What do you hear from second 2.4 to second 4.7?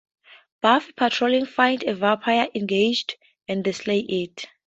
engages, and then slays it.